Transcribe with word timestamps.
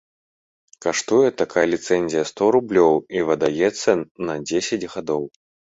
Каштуе 0.85 1.29
такая 1.41 1.65
ліцэнзія 1.73 2.23
сто 2.31 2.43
рублёў 2.59 2.93
і 3.19 3.25
выдаецца 3.31 3.91
на 4.27 4.41
дзесяць 4.51 4.85
гадоў. 4.99 5.23